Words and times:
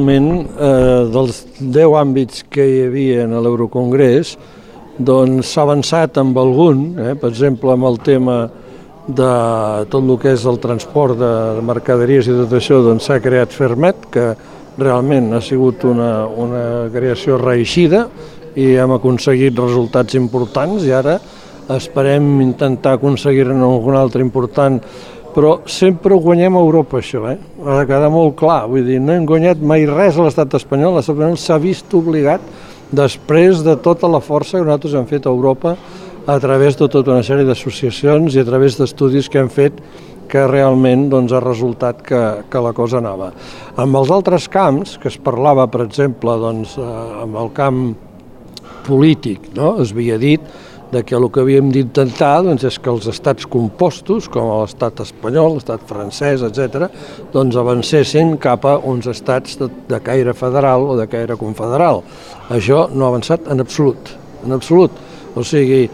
realment 0.00 0.48
eh, 0.56 1.10
dels 1.12 1.44
10 1.60 1.94
àmbits 2.00 2.44
que 2.48 2.64
hi 2.64 2.80
havia 2.86 3.26
a 3.26 3.40
l'Eurocongrés 3.40 4.36
doncs 4.98 5.52
s'ha 5.52 5.62
avançat 5.62 6.18
amb 6.18 6.36
algun, 6.38 6.96
eh, 6.98 7.14
per 7.14 7.30
exemple 7.30 7.72
amb 7.72 7.84
el 7.84 7.98
tema 8.00 8.50
de 9.06 9.84
tot 9.90 10.02
el 10.02 10.18
que 10.18 10.32
és 10.32 10.44
el 10.46 10.58
transport 10.58 11.18
de 11.18 11.60
mercaderies 11.62 12.28
i 12.28 12.32
tot 12.32 12.52
això, 12.52 12.82
doncs 12.82 13.06
s'ha 13.08 13.20
creat 13.20 13.52
Fermet, 13.52 13.96
que 14.10 14.34
realment 14.78 15.34
ha 15.34 15.40
sigut 15.40 15.84
una, 15.84 16.26
una 16.26 16.88
creació 16.92 17.38
reeixida 17.38 18.08
i 18.56 18.76
hem 18.76 18.92
aconseguit 18.92 19.56
resultats 19.58 20.14
importants 20.14 20.84
i 20.84 20.92
ara 20.92 21.18
esperem 21.70 22.40
intentar 22.40 22.96
aconseguir-ne 22.96 23.62
algun 23.62 23.96
altre 23.96 24.22
important 24.22 24.80
però 25.34 25.60
sempre 25.70 26.14
ho 26.14 26.20
guanyem 26.22 26.56
a 26.56 26.62
Europa, 26.64 26.98
això, 26.98 27.22
eh? 27.30 27.38
Ha 27.64 27.80
de 27.80 27.86
quedar 27.88 28.10
molt 28.12 28.36
clar, 28.40 28.64
vull 28.70 28.86
dir, 28.86 28.98
no 29.02 29.14
hem 29.14 29.26
guanyat 29.28 29.62
mai 29.62 29.86
res 29.88 30.18
a 30.18 30.26
l'estat 30.26 30.56
espanyol, 30.58 30.96
l'estat 30.96 31.14
espanyol 31.14 31.38
s'ha 31.38 31.58
vist 31.62 31.94
obligat 31.94 32.44
després 32.90 33.62
de 33.62 33.76
tota 33.78 34.10
la 34.10 34.20
força 34.20 34.58
que 34.58 34.66
nosaltres 34.66 34.96
hem 34.98 35.06
fet 35.06 35.26
a 35.26 35.34
Europa 35.34 35.76
a 36.26 36.38
través 36.42 36.76
de 36.76 36.88
tota 36.90 37.14
una 37.14 37.24
sèrie 37.26 37.46
d'associacions 37.46 38.34
i 38.34 38.42
a 38.42 38.46
través 38.46 38.76
d'estudis 38.78 39.30
que 39.30 39.40
hem 39.40 39.50
fet 39.50 39.78
que 40.30 40.46
realment 40.46 41.08
doncs, 41.10 41.32
ha 41.34 41.40
resultat 41.42 42.02
que, 42.06 42.20
que 42.50 42.62
la 42.62 42.72
cosa 42.76 43.00
anava. 43.00 43.32
Amb 43.80 43.98
els 43.98 44.12
altres 44.14 44.46
camps, 44.50 44.94
que 45.02 45.10
es 45.10 45.18
parlava, 45.18 45.66
per 45.70 45.82
exemple, 45.88 46.36
doncs, 46.38 46.76
eh, 46.78 46.90
amb 47.24 47.38
el 47.40 47.50
camp 47.56 47.80
polític, 48.86 49.50
no? 49.56 49.74
es 49.82 49.90
havia 49.94 50.18
dit 50.22 50.44
de 50.90 51.02
que 51.06 51.14
el 51.14 51.28
que 51.30 51.42
havíem 51.44 51.70
d'intentar 51.70 52.42
doncs, 52.46 52.64
és 52.66 52.78
que 52.82 52.90
els 52.90 53.06
estats 53.10 53.46
compostos, 53.50 54.28
com 54.32 54.48
l'estat 54.60 55.02
espanyol, 55.04 55.56
l'estat 55.56 55.84
francès, 55.88 56.42
etc., 56.46 56.88
doncs 57.32 57.58
avancessin 57.60 58.36
cap 58.42 58.66
a 58.66 58.76
uns 58.78 59.06
estats 59.10 59.58
de, 59.60 59.70
de 59.90 60.00
caire 60.04 60.34
federal 60.34 60.88
o 60.90 60.96
de 60.98 61.06
caire 61.10 61.38
confederal. 61.40 62.02
Això 62.50 62.88
no 62.92 63.06
ha 63.06 63.12
avançat 63.14 63.46
en 63.52 63.62
absolut, 63.62 64.14
en 64.44 64.56
absolut. 64.58 64.98
O 65.38 65.44
sigui, 65.46 65.84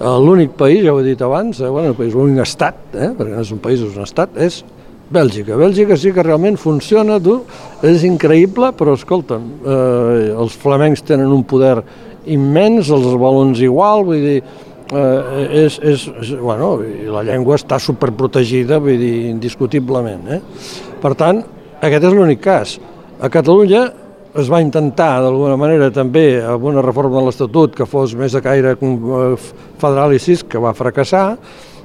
l'únic 0.00 0.56
país, 0.56 0.82
ja 0.84 0.94
ho 0.94 1.00
he 1.00 1.04
dit 1.10 1.20
abans, 1.22 1.60
eh, 1.60 1.68
bueno, 1.68 1.92
l'únic 1.98 2.40
estat, 2.46 2.80
eh, 2.94 3.12
perquè 3.12 3.36
no 3.36 3.44
és 3.44 3.52
un 3.52 3.60
país, 3.60 3.84
és 3.84 3.96
un 3.96 4.08
estat, 4.08 4.36
és 4.40 4.62
Bèlgica. 5.06 5.54
Bèlgica 5.54 5.94
sí 5.94 6.10
que 6.10 6.22
realment 6.24 6.56
funciona, 6.58 7.20
tu, 7.22 7.36
és 7.86 8.02
increïble, 8.02 8.72
però 8.74 8.96
escolta'm, 8.98 9.44
eh, 9.62 10.32
els 10.34 10.56
flamencs 10.58 11.04
tenen 11.06 11.30
un 11.30 11.44
poder 11.46 11.76
immens, 12.32 12.90
els 12.92 13.12
balons 13.20 13.60
igual, 13.64 14.04
vull 14.06 14.24
dir, 14.24 14.38
eh, 14.92 15.64
és, 15.64 15.78
és, 15.82 16.06
és, 16.22 16.32
bueno, 16.40 16.76
la 17.14 17.24
llengua 17.26 17.58
està 17.58 17.78
superprotegida, 17.82 18.80
vull 18.82 18.98
dir, 19.00 19.14
indiscutiblement. 19.32 20.26
Eh? 20.36 20.40
Per 21.02 21.14
tant, 21.18 21.42
aquest 21.80 22.08
és 22.08 22.16
l'únic 22.16 22.42
cas. 22.44 22.76
A 23.20 23.30
Catalunya 23.32 23.86
es 24.36 24.50
va 24.52 24.60
intentar 24.60 25.22
d'alguna 25.24 25.56
manera 25.56 25.88
també 25.94 26.42
amb 26.44 26.66
una 26.68 26.84
reforma 26.84 27.20
de 27.20 27.28
l'Estatut 27.28 27.74
que 27.76 27.86
fos 27.88 28.12
més 28.18 28.34
de 28.36 28.42
caire 28.44 28.76
eh, 28.76 29.30
federal 29.80 30.12
i 30.12 30.20
cis, 30.20 30.44
que 30.44 30.60
va 30.60 30.76
fracassar, 30.76 31.28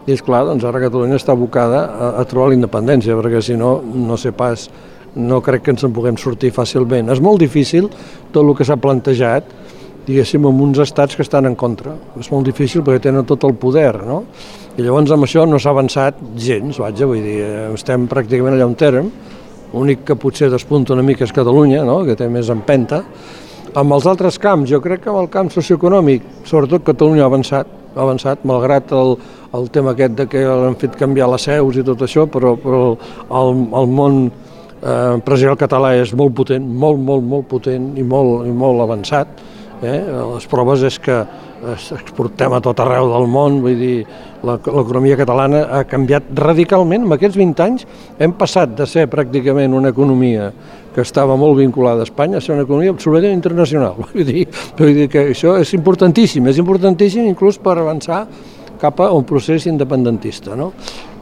i 0.07 0.15
és 0.15 0.23
clar, 0.25 0.43
doncs 0.49 0.65
ara 0.65 0.81
Catalunya 0.81 1.19
està 1.19 1.35
abocada 1.35 1.85
a, 1.85 2.13
a 2.21 2.25
trobar 2.27 2.49
la 2.51 2.57
independència, 2.57 3.15
perquè 3.19 3.43
si 3.45 3.57
no, 3.57 3.75
no 3.81 4.17
sé 4.17 4.33
pas, 4.33 4.67
no 5.15 5.41
crec 5.43 5.65
que 5.65 5.75
ens 5.75 5.83
en 5.85 5.93
puguem 5.93 6.17
sortir 6.17 6.51
fàcilment. 6.55 7.11
És 7.11 7.21
molt 7.23 7.41
difícil 7.41 7.89
tot 8.31 8.41
el 8.43 8.53
que 8.57 8.67
s'ha 8.67 8.79
plantejat, 8.81 9.47
diguéssim, 10.05 10.45
amb 10.47 10.61
uns 10.63 10.79
estats 10.81 11.15
que 11.15 11.25
estan 11.25 11.47
en 11.49 11.55
contra. 11.55 11.93
És 12.19 12.31
molt 12.31 12.47
difícil 12.47 12.83
perquè 12.85 13.07
tenen 13.07 13.27
tot 13.27 13.43
el 13.47 13.55
poder, 13.59 13.93
no? 14.07 14.23
I 14.77 14.85
llavors 14.85 15.11
amb 15.11 15.27
això 15.27 15.45
no 15.47 15.59
s'ha 15.59 15.73
avançat 15.75 16.19
gens, 16.39 16.79
vaja, 16.79 17.05
vull 17.05 17.21
dir, 17.21 17.39
eh, 17.43 17.69
estem 17.75 18.07
pràcticament 18.07 18.55
allà 18.55 18.69
on 18.69 18.75
érem, 18.87 19.11
l'únic 19.73 20.05
que 20.07 20.15
potser 20.15 20.49
despunta 20.51 20.93
una 20.93 21.03
mica 21.03 21.25
és 21.25 21.33
Catalunya, 21.35 21.83
no? 21.87 22.01
que 22.05 22.15
té 22.15 22.27
més 22.31 22.49
empenta. 22.49 23.03
Amb 23.75 23.93
els 23.95 24.07
altres 24.07 24.39
camps, 24.39 24.69
jo 24.69 24.81
crec 24.83 25.03
que 25.03 25.11
amb 25.11 25.21
el 25.21 25.29
camp 25.31 25.51
socioeconòmic, 25.51 26.23
sobretot 26.47 26.83
Catalunya 26.87 27.23
ha 27.23 27.29
avançat, 27.31 27.67
ha 27.95 28.01
avançat, 28.03 28.43
malgrat 28.47 28.91
el, 28.95 29.15
el 29.55 29.69
tema 29.69 29.91
aquest 29.91 30.17
de 30.17 30.27
que 30.31 30.43
han 30.47 30.75
fet 30.79 30.95
canviar 30.99 31.29
les 31.31 31.47
seus 31.47 31.77
i 31.79 31.85
tot 31.87 32.03
això, 32.03 32.25
però, 32.31 32.55
però 32.59 32.81
el, 33.41 33.63
el 33.79 33.91
món 33.91 34.19
eh, 34.81 35.55
català 35.59 35.95
és 35.99 36.13
molt 36.15 36.35
potent, 36.35 36.63
molt, 36.63 36.99
molt, 36.99 37.23
molt 37.23 37.47
potent 37.47 37.93
i 37.97 38.03
molt, 38.03 38.47
i 38.47 38.51
molt 38.51 38.87
avançat 38.87 39.50
Eh? 39.81 39.99
Les 40.35 40.45
proves 40.49 40.83
és 40.85 40.97
que 41.01 41.23
exportem 41.93 42.53
a 42.53 42.61
tot 42.63 42.79
arreu 42.81 43.09
del 43.11 43.27
món, 43.29 43.59
vull 43.63 43.77
dir, 43.77 44.05
l'economia 44.45 45.17
catalana 45.19 45.63
ha 45.77 45.81
canviat 45.89 46.31
radicalment. 46.37 47.05
En 47.05 47.17
aquests 47.17 47.37
20 47.37 47.65
anys 47.65 47.87
hem 48.21 48.33
passat 48.37 48.75
de 48.77 48.87
ser 48.89 49.07
pràcticament 49.09 49.73
una 49.77 49.91
economia 49.93 50.51
que 50.93 51.05
estava 51.05 51.37
molt 51.39 51.57
vinculada 51.59 52.03
a 52.03 52.09
Espanya 52.09 52.39
a 52.39 52.45
ser 52.45 52.55
una 52.55 52.65
economia 52.65 52.93
absolutament 52.93 53.37
internacional. 53.37 53.99
Vull 54.11 54.25
dir, 54.27 54.47
vull 54.77 54.95
dir 54.95 55.07
que 55.11 55.29
això 55.31 55.55
és 55.61 55.71
importantíssim, 55.77 56.49
és 56.51 56.59
importantíssim 56.59 57.29
inclús 57.29 57.57
per 57.61 57.77
avançar 57.79 58.25
cap 58.81 58.99
a 58.99 59.11
un 59.13 59.23
procés 59.29 59.67
independentista. 59.69 60.57
No? 60.57 60.71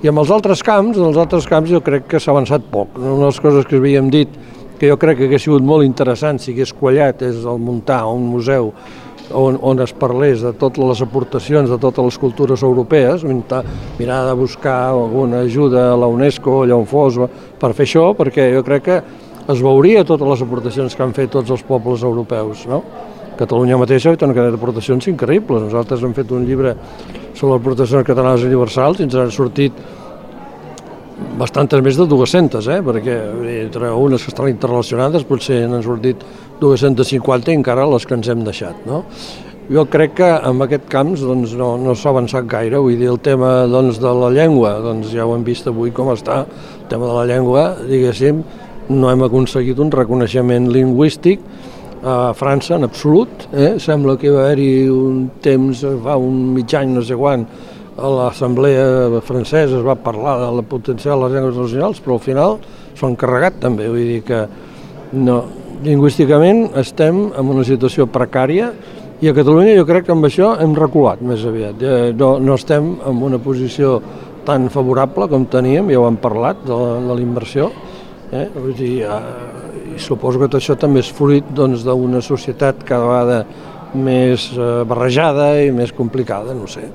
I 0.02 0.10
amb 0.10 0.24
els 0.24 0.32
altres 0.32 0.64
camps, 0.64 0.98
en 0.98 1.10
els 1.10 1.20
altres 1.20 1.46
camps 1.50 1.70
jo 1.70 1.84
crec 1.84 2.08
que 2.10 2.22
s'ha 2.24 2.32
avançat 2.32 2.66
poc. 2.72 2.96
Una 2.98 3.18
de 3.18 3.26
les 3.28 3.40
coses 3.44 3.68
que 3.68 3.78
havíem 3.82 4.08
dit 4.14 4.32
que 4.80 4.90
jo 4.90 4.98
crec 4.98 5.20
que 5.20 5.28
hauria 5.28 5.42
sigut 5.42 5.66
molt 5.66 5.86
interessant 5.86 6.40
si 6.40 6.54
hagués 6.54 6.74
quallat 6.74 7.22
és 7.28 7.44
el 7.44 7.60
muntar 7.60 8.06
un 8.08 8.26
museu 8.32 8.72
on, 9.36 9.60
on 9.62 9.80
es 9.84 9.94
parlés 9.94 10.42
de 10.42 10.54
totes 10.58 10.82
les 10.82 11.02
aportacions 11.06 11.70
de 11.70 11.78
totes 11.78 12.06
les 12.06 12.18
cultures 12.18 12.64
europees, 12.64 13.24
mirar 14.00 14.24
de 14.26 14.34
buscar 14.34 14.90
alguna 14.90 15.44
ajuda 15.46 15.92
a 15.94 15.98
la 15.98 16.08
UNESCO 16.08 16.64
allà 16.64 16.78
on 16.80 16.88
fos 16.90 17.20
per 17.60 17.74
fer 17.78 17.86
això, 17.86 18.10
perquè 18.18 18.50
jo 18.56 18.64
crec 18.66 18.84
que 18.88 19.00
es 19.50 19.62
veuria 19.62 20.06
totes 20.06 20.28
les 20.28 20.42
aportacions 20.46 20.96
que 20.96 21.04
han 21.04 21.14
fet 21.14 21.32
tots 21.34 21.50
els 21.50 21.64
pobles 21.66 22.04
europeus. 22.06 22.66
No? 22.70 22.84
Catalunya 23.40 23.80
mateixa 23.80 24.12
fet 24.14 24.26
una 24.26 24.36
cadena 24.36 24.54
d'aportacions 24.54 25.08
increïbles. 25.10 25.64
Nosaltres 25.64 26.04
hem 26.04 26.14
fet 26.14 26.32
un 26.36 26.44
llibre 26.46 26.76
sobre 27.34 27.56
aportacions 27.56 28.06
catalanes 28.06 28.44
universals 28.46 29.00
i 29.00 29.08
ens 29.08 29.16
han 29.16 29.32
sortit 29.32 29.74
bastantes 31.40 31.82
més 31.84 31.98
de 32.00 32.06
200, 32.10 32.68
eh? 32.68 32.80
perquè 32.86 33.18
entre 33.64 33.92
unes 33.96 34.24
que 34.24 34.34
estan 34.34 34.50
interrelacionades 34.52 35.28
potser 35.28 35.62
n'han 35.68 35.84
sortit 35.86 36.24
250 36.60 37.54
i 37.54 37.60
encara 37.60 37.88
les 37.90 38.06
que 38.06 38.18
ens 38.18 38.30
hem 38.32 38.44
deixat. 38.48 38.84
No? 38.90 39.04
Jo 39.70 39.84
crec 39.86 40.16
que 40.18 40.30
en 40.50 40.64
aquest 40.66 40.88
camps 40.90 41.22
doncs, 41.22 41.54
no, 41.58 41.76
no 41.78 41.94
s'ha 41.94 42.10
avançat 42.10 42.48
gaire, 42.50 42.80
vull 42.82 42.98
dir, 42.98 43.12
el 43.12 43.20
tema 43.22 43.68
doncs, 43.70 44.00
de 44.02 44.14
la 44.18 44.32
llengua, 44.34 44.80
doncs, 44.82 45.12
ja 45.14 45.28
ho 45.30 45.36
hem 45.36 45.44
vist 45.46 45.70
avui 45.70 45.94
com 45.96 46.10
està, 46.16 46.42
el 46.80 46.88
tema 46.90 47.06
de 47.06 47.18
la 47.20 47.28
llengua, 47.30 47.66
diguéssim, 47.86 48.42
no 48.90 49.12
hem 49.12 49.28
aconseguit 49.28 49.78
un 49.80 49.92
reconeixement 49.94 50.72
lingüístic 50.74 51.44
a 52.02 52.32
França 52.34 52.80
en 52.80 52.88
absolut, 52.88 53.46
eh? 53.54 53.76
sembla 53.84 54.18
que 54.18 54.32
va 54.34 54.48
haver-hi 54.48 54.72
un 54.90 55.28
temps, 55.44 55.84
fa 56.02 56.18
un 56.18 56.42
mig 56.56 56.74
any, 56.80 56.96
no 56.96 57.06
sé 57.06 57.18
quan, 57.20 57.46
a 58.00 58.10
l'Assemblea 58.16 59.22
francesa 59.26 59.78
es 59.78 59.86
va 59.86 59.98
parlar 60.00 60.38
de 60.42 60.50
la 60.56 60.64
potencial 60.66 61.20
de 61.20 61.28
les 61.28 61.36
llengües 61.36 61.58
nacionals, 61.60 62.02
però 62.04 62.18
al 62.18 62.24
final 62.24 62.58
s'ho 62.96 63.08
han 63.08 63.18
carregat 63.20 63.60
també, 63.64 63.90
vull 63.92 64.08
dir 64.14 64.22
que 64.28 64.42
no, 65.14 65.42
lingüísticament 65.84 66.70
estem 66.80 67.30
en 67.38 67.52
una 67.54 67.66
situació 67.68 68.08
precària 68.12 68.72
i 69.20 69.28
a 69.28 69.36
Catalunya 69.36 69.76
jo 69.76 69.86
crec 69.88 70.08
que 70.08 70.16
amb 70.16 70.28
això 70.28 70.54
hem 70.64 70.74
reculat 70.78 71.22
més 71.26 71.44
aviat. 71.48 71.82
No, 72.20 72.38
no 72.40 72.56
estem 72.56 72.94
en 73.08 73.24
una 73.30 73.40
posició 73.44 73.98
tan 74.48 74.70
favorable 74.72 75.28
com 75.32 75.46
teníem, 75.52 75.92
ja 75.92 76.00
ho 76.00 76.08
hem 76.08 76.20
parlat, 76.24 76.62
de 76.66 76.78
de 77.08 77.14
la 77.14 77.22
inversió. 77.22 77.70
Eh? 78.32 78.46
Vull 78.56 78.76
dir, 78.78 78.94
eh, 79.04 79.96
i 79.96 80.00
suposo 80.00 80.40
que 80.40 80.48
tot 80.48 80.62
això 80.62 80.78
també 80.80 81.04
és 81.04 81.12
fruit 81.12 81.44
doncs, 81.56 81.84
d'una 81.84 82.20
doncs, 82.20 82.30
societat 82.32 82.86
cada 82.88 83.10
vegada 83.10 83.40
més 83.96 84.52
eh, 84.54 84.84
barrejada 84.88 85.52
i 85.66 85.72
més 85.76 85.92
complicada, 85.92 86.54
no 86.54 86.70
sé 86.70 86.88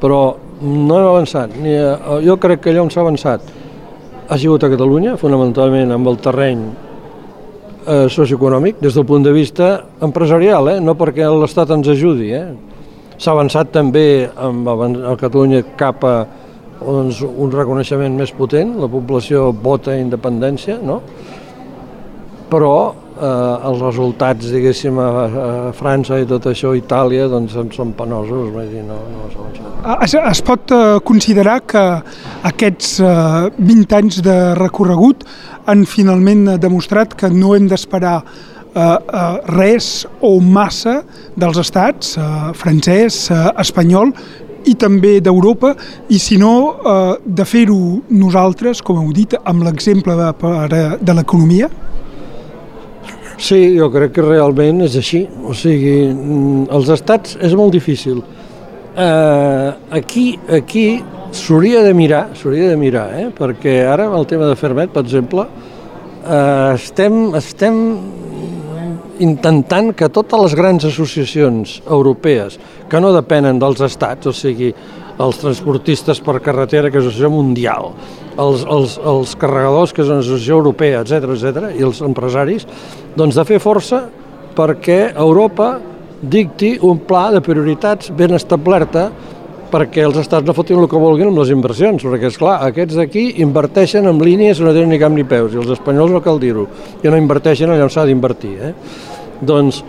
però 0.00 0.20
no 0.60 0.98
hem 0.98 1.08
avançat. 1.08 1.56
Ni 1.60 1.74
a, 1.76 2.20
jo 2.24 2.36
crec 2.40 2.64
que 2.64 2.72
allà 2.72 2.84
on 2.84 2.92
s'ha 2.92 3.04
avançat 3.04 3.44
ha 4.30 4.38
sigut 4.38 4.62
a 4.62 4.70
Catalunya, 4.70 5.16
fonamentalment 5.18 5.90
amb 5.90 6.06
el 6.06 6.18
terreny 6.22 6.60
eh, 7.86 8.06
socioeconòmic, 8.08 8.78
des 8.78 8.94
del 8.94 9.06
punt 9.08 9.24
de 9.26 9.32
vista 9.34 9.70
empresarial, 10.06 10.76
eh? 10.76 10.78
no 10.80 10.94
perquè 10.94 11.26
l'Estat 11.26 11.72
ens 11.74 11.90
ajudi. 11.90 12.30
Eh? 12.36 12.44
S'ha 13.18 13.34
avançat 13.34 13.72
també 13.74 14.30
amb 14.38 14.70
a 14.70 15.16
Catalunya 15.18 15.64
cap 15.76 16.06
a 16.06 16.14
doncs, 16.80 17.20
un 17.26 17.50
reconeixement 17.52 18.14
més 18.16 18.30
potent, 18.32 18.76
la 18.80 18.88
població 18.88 19.50
vota 19.52 19.98
independència, 19.98 20.78
no? 20.78 21.00
però 22.50 22.74
eh, 23.20 23.68
els 23.70 23.82
resultats, 23.84 24.50
diguéssim, 24.52 24.98
a, 25.00 25.08
a 25.44 25.72
França 25.76 26.18
i 26.20 26.26
tot 26.28 26.48
això, 26.50 26.72
a 26.74 26.80
Itàlia, 26.80 27.28
doncs 27.30 27.56
són 27.76 27.94
penosos, 27.98 28.50
vull 28.54 28.70
dir, 28.72 28.84
no, 28.86 28.98
no 29.14 29.28
s'ha. 29.32 29.96
Es, 30.04 30.14
es 30.14 30.42
pot 30.44 30.72
eh, 30.76 30.98
considerar 31.06 31.60
que 31.68 31.84
aquests 32.50 32.98
eh, 33.04 33.50
20 33.58 33.98
anys 34.00 34.20
de 34.26 34.38
recorregut 34.58 35.24
han 35.70 35.86
finalment 35.88 36.56
demostrat 36.60 37.14
que 37.18 37.30
no 37.32 37.54
hem 37.56 37.68
d'esperar 37.70 38.18
eh, 38.20 38.80
eh, 38.82 39.24
res 39.56 39.90
o 40.20 40.36
massa 40.40 41.00
dels 41.36 41.60
estats, 41.62 42.16
eh, 42.18 42.52
francès, 42.60 43.26
eh, 43.30 43.42
espanyol, 43.64 44.14
i 44.68 44.74
també 44.76 45.14
d'Europa, 45.24 45.72
i 46.12 46.18
si 46.20 46.36
no, 46.40 46.54
eh, 46.76 47.14
de 47.24 47.46
fer-ho 47.48 48.00
nosaltres, 48.12 48.82
com 48.84 49.00
heu 49.00 49.12
dit, 49.16 49.36
amb 49.44 49.64
l'exemple 49.64 50.16
de, 50.16 50.82
de 51.00 51.16
l'economia? 51.16 51.70
Sí, 53.40 53.58
jo 53.72 53.88
crec 53.88 54.12
que 54.18 54.24
realment 54.24 54.82
és 54.84 54.98
així. 55.00 55.24
O 55.48 55.54
sigui, 55.56 56.12
mm, 56.12 56.68
els 56.76 56.90
estats 56.92 57.38
és 57.40 57.54
molt 57.56 57.72
difícil. 57.72 58.22
Eh, 58.96 59.72
aquí 59.90 60.38
aquí 60.48 61.02
s'hauria 61.32 61.82
de 61.82 61.94
mirar, 61.94 62.30
s'hauria 62.34 62.68
de 62.68 62.76
mirar, 62.76 63.08
eh? 63.14 63.28
perquè 63.30 63.86
ara 63.86 64.06
amb 64.06 64.16
el 64.18 64.26
tema 64.26 64.46
de 64.46 64.56
Fermet, 64.56 64.90
per 64.90 65.04
exemple, 65.04 65.46
eh, 66.26 66.74
estem, 66.74 67.34
estem 67.34 67.76
intentant 69.20 69.92
que 69.94 70.08
totes 70.08 70.40
les 70.40 70.54
grans 70.54 70.84
associacions 70.84 71.80
europees 71.86 72.58
que 72.90 73.00
no 73.00 73.12
depenen 73.14 73.60
dels 73.62 73.80
estats, 73.80 74.26
o 74.26 74.32
sigui, 74.32 74.74
els 75.20 75.38
transportistes 75.38 76.20
per 76.24 76.40
carretera, 76.40 76.90
que 76.90 76.98
és 76.98 77.04
una 77.04 77.12
associació 77.12 77.30
mundial, 77.30 77.92
els, 78.40 78.64
els, 78.64 78.96
els 79.12 79.34
carregadors, 79.40 79.92
que 79.92 80.02
és 80.02 80.08
una 80.10 80.22
associació 80.24 80.56
europea, 80.62 81.02
etc 81.04 81.34
etc, 81.36 81.70
i 81.76 81.84
els 81.84 82.00
empresaris, 82.04 82.66
doncs 83.16 83.38
de 83.38 83.44
fer 83.48 83.58
força 83.62 84.04
perquè 84.56 85.00
Europa 85.14 85.74
dicti 86.20 86.74
un 86.84 87.00
pla 87.08 87.30
de 87.34 87.40
prioritats 87.44 88.10
ben 88.16 88.34
establerta 88.36 89.08
perquè 89.70 90.02
els 90.04 90.18
estats 90.18 90.46
no 90.46 90.54
fotin 90.54 90.80
el 90.82 90.88
que 90.90 90.98
vulguin 90.98 91.30
amb 91.30 91.38
les 91.38 91.52
inversions, 91.54 92.02
perquè, 92.02 92.26
és 92.32 92.38
clar 92.40 92.56
aquests 92.66 92.98
d'aquí 92.98 93.22
inverteixen 93.44 94.08
en 94.10 94.18
línies 94.18 94.58
que 94.58 94.66
no 94.66 94.74
tenen 94.74 94.90
ni 94.90 94.98
cap 94.98 95.14
ni 95.14 95.24
peus, 95.24 95.54
i 95.54 95.60
els 95.62 95.70
espanyols 95.76 96.10
no 96.10 96.22
cal 96.24 96.40
dir-ho, 96.42 96.66
que 97.00 97.12
no 97.12 97.20
inverteixen 97.20 97.70
allà 97.70 97.86
on 97.86 97.94
s'ha 97.94 98.06
d'invertir. 98.08 98.56
Eh? 98.66 98.72
Doncs 99.46 99.82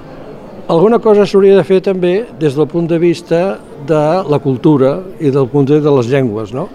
alguna 0.72 1.02
cosa 1.04 1.26
s'hauria 1.26 1.58
de 1.58 1.66
fer 1.68 1.82
també 1.84 2.14
des 2.40 2.56
del 2.56 2.70
punt 2.70 2.88
de 2.92 3.02
vista 3.02 3.58
de 3.88 4.06
la 4.30 4.40
cultura 4.40 5.00
i 5.20 5.34
del 5.34 5.50
punt 5.50 5.68
de 5.68 5.80
vista 5.80 5.90
de 5.90 5.98
les 5.98 6.12
llengües. 6.14 6.54
No? 6.54 6.68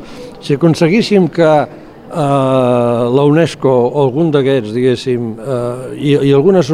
Si 0.43 0.59
aconseguíssim 0.59 1.31
que 1.31 1.53
eh, 2.11 3.11
la 3.17 3.25
UNESCO 3.25 3.71
o 3.71 4.05
algun 4.05 4.31
d'aquests, 4.35 4.73
diguéssim, 4.75 5.31
eh, 5.37 5.95
i, 5.97 6.17
i 6.31 6.35
algunes... 6.35 6.71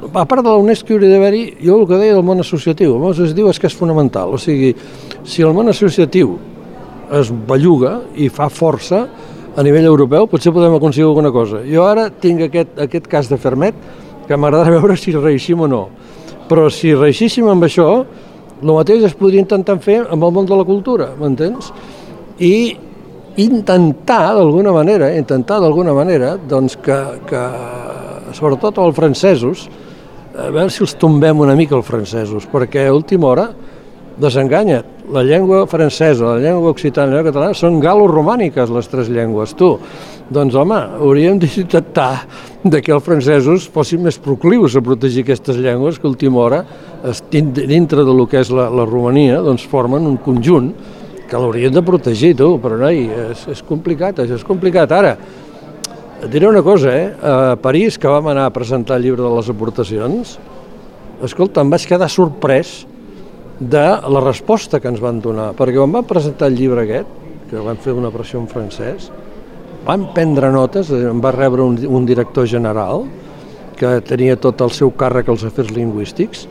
A 0.00 0.24
part 0.24 0.40
de 0.40 0.48
la 0.48 0.56
UNESCO 0.56 0.96
hauria 0.96 1.10
d'haver-hi, 1.12 1.42
jo 1.60 1.76
el 1.80 1.88
que 1.88 1.98
deia 2.00 2.14
del 2.16 2.24
món 2.24 2.40
associatiu, 2.40 2.94
el 2.96 3.02
món 3.02 3.12
associatiu 3.12 3.50
és 3.50 3.60
que 3.60 3.68
és 3.68 3.76
fonamental, 3.76 4.32
o 4.32 4.38
sigui, 4.40 4.72
si 5.28 5.44
el 5.44 5.52
món 5.56 5.68
associatiu 5.68 6.38
es 7.20 7.28
belluga 7.48 7.98
i 8.16 8.30
fa 8.32 8.48
força 8.48 9.04
a 9.56 9.64
nivell 9.66 9.90
europeu, 9.90 10.28
potser 10.30 10.54
podem 10.54 10.76
aconseguir 10.78 11.08
alguna 11.08 11.32
cosa. 11.34 11.60
Jo 11.66 11.84
ara 11.84 12.08
tinc 12.10 12.46
aquest, 12.46 12.78
aquest 12.80 13.08
cas 13.10 13.28
de 13.28 13.36
Fermet, 13.40 13.76
que 14.28 14.38
m'agradarà 14.38 14.72
veure 14.78 14.96
si 14.96 15.12
reixim 15.16 15.66
o 15.66 15.68
no. 15.70 15.84
Però 16.48 16.68
si 16.72 16.94
reixíssim 16.96 17.48
amb 17.50 17.66
això, 17.66 17.88
el 18.60 18.72
mateix 18.72 19.04
es 19.08 19.16
podria 19.16 19.42
intentar 19.42 19.78
fer 19.82 20.02
amb 20.06 20.24
el 20.24 20.32
món 20.36 20.48
de 20.48 20.56
la 20.56 20.66
cultura, 20.68 21.10
m'entens? 21.18 21.72
I 22.40 22.54
intentar 23.44 24.34
d'alguna 24.36 24.72
manera, 24.74 25.10
intentar 25.16 25.60
d'alguna 25.62 25.94
manera, 25.96 26.34
doncs 26.36 26.76
que, 26.82 26.98
que 27.30 27.42
sobretot 28.36 28.78
els 28.82 28.96
francesos, 28.96 29.66
a 30.36 30.48
veure 30.52 30.70
si 30.72 30.84
els 30.84 30.94
tombem 31.00 31.42
una 31.42 31.56
mica 31.58 31.76
els 31.78 31.88
francesos, 31.88 32.46
perquè 32.50 32.86
a 32.86 32.94
última 32.94 33.30
hora 33.30 33.50
desenganya't, 34.20 34.98
la 35.10 35.22
llengua 35.26 35.64
francesa, 35.66 36.36
la 36.36 36.38
llengua 36.38 36.70
occitana 36.70 37.10
la 37.10 37.16
llengua 37.16 37.32
catalana 37.32 37.56
són 37.56 37.80
galo-romàniques 37.82 38.70
les 38.70 38.88
tres 38.90 39.08
llengües, 39.10 39.56
tu. 39.58 39.72
Doncs 40.30 40.54
home, 40.54 40.78
hauríem 41.00 41.40
d'intentar 41.42 42.12
que 42.70 42.92
els 42.94 43.04
francesos 43.04 43.66
fossin 43.72 44.04
més 44.04 44.20
proclius 44.22 44.76
a 44.76 44.84
protegir 44.84 45.24
aquestes 45.24 45.58
llengües 45.58 45.98
que 45.98 46.06
a 46.06 46.12
última 46.12 46.44
hora, 46.44 46.62
dintre 47.24 48.04
de 48.04 48.14
lo 48.14 48.28
que 48.30 48.44
és 48.44 48.52
la, 48.54 48.68
la 48.70 48.86
Romania, 48.86 49.40
doncs 49.42 49.66
formen 49.66 50.06
un 50.06 50.20
conjunt 50.22 50.70
que 51.30 51.38
l'haurien 51.38 51.72
de 51.72 51.82
protegir, 51.86 52.34
tu, 52.38 52.56
però 52.62 52.76
noi, 52.80 53.04
és, 53.30 53.46
és 53.54 53.62
complicat, 53.66 54.18
això 54.18 54.36
és 54.40 54.46
complicat. 54.46 54.90
Ara, 54.96 55.14
et 56.20 56.28
diré 56.32 56.48
una 56.50 56.62
cosa, 56.66 56.92
eh? 56.92 57.06
A 57.22 57.56
París, 57.62 57.96
que 57.96 58.10
vam 58.10 58.32
anar 58.32 58.48
a 58.50 58.54
presentar 58.54 58.98
el 58.98 59.06
llibre 59.06 59.22
de 59.22 59.30
les 59.38 59.48
aportacions, 59.52 60.34
escolta, 61.24 61.62
em 61.62 61.70
vaig 61.72 61.86
quedar 61.88 62.10
sorprès 62.10 62.80
de 63.60 63.86
la 64.10 64.20
resposta 64.24 64.80
que 64.80 64.90
ens 64.90 65.00
van 65.00 65.20
donar, 65.20 65.52
perquè 65.56 65.78
quan 65.78 65.94
van 66.00 66.08
presentar 66.08 66.50
el 66.50 66.58
llibre 66.58 66.84
aquest, 66.84 67.16
que 67.50 67.62
van 67.64 67.78
fer 67.80 67.94
una 67.96 68.12
versió 68.12 68.40
en 68.40 68.46
francès, 68.50 69.10
van 69.86 70.10
prendre 70.14 70.50
notes, 70.52 70.90
em 70.92 71.20
va 71.22 71.32
rebre 71.34 71.64
un, 71.64 71.78
un 71.88 72.06
director 72.08 72.46
general 72.48 73.06
que 73.80 73.98
tenia 74.04 74.36
tot 74.36 74.60
el 74.60 74.72
seu 74.76 74.92
càrrec 74.92 75.30
als 75.32 75.46
afers 75.48 75.72
lingüístics 75.72 76.44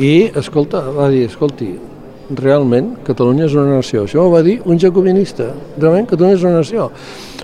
i, 0.00 0.30
escolta, 0.40 0.80
va 0.92 1.10
dir, 1.12 1.26
escolti, 1.28 1.74
realment 2.38 2.94
Catalunya 3.06 3.46
és 3.48 3.54
una 3.56 3.78
nació. 3.78 4.06
Això 4.06 4.24
ho 4.24 4.32
va 4.32 4.42
dir 4.46 4.58
un 4.64 4.80
jacobinista, 4.80 5.50
realment 5.78 6.08
Catalunya 6.10 6.38
és 6.38 6.46
una 6.46 6.60
nació. 6.60 6.90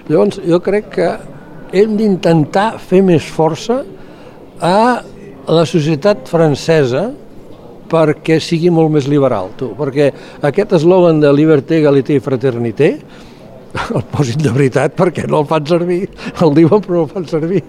Llavors, 0.09 0.41
jo 0.47 0.61
crec 0.65 0.91
que 0.97 1.09
hem 1.77 1.97
d'intentar 1.99 2.79
fer 2.81 3.03
més 3.05 3.25
força 3.29 3.83
a 4.65 4.79
la 5.49 5.65
societat 5.69 6.29
francesa 6.29 7.09
perquè 7.89 8.37
sigui 8.41 8.71
molt 8.73 8.93
més 8.93 9.09
liberal, 9.09 9.53
tu. 9.57 9.73
Perquè 9.79 10.11
aquest 10.45 10.77
eslògan 10.81 11.23
de 11.23 11.33
liberté, 11.33 11.81
egalité 11.81 12.19
i 12.19 12.25
fraternité 12.25 12.93
el 13.97 14.05
posin 14.13 14.41
de 14.43 14.53
veritat 14.53 14.97
perquè 14.99 15.27
no 15.29 15.43
el 15.43 15.51
fan 15.51 15.67
servir. 15.69 16.07
El 16.45 16.55
diuen 16.57 16.85
però 16.85 17.01
no 17.01 17.07
el 17.07 17.13
fan 17.13 17.29
servir. 17.29 17.65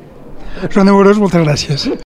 Joan 0.74 0.89
de 0.89 0.94
Morós, 0.95 1.19
moltes 1.21 1.45
gràcies. 1.45 1.89